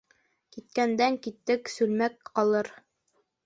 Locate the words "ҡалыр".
2.33-2.75